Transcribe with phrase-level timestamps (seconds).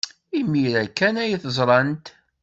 [0.39, 2.05] Imir-a kan ay t-ẓrant.